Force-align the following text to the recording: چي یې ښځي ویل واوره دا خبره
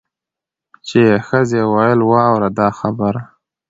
چي 0.87 0.99
یې 1.07 1.15
ښځي 1.27 1.61
ویل 1.73 1.99
واوره 2.09 2.49
دا 2.59 2.67
خبره 2.79 3.21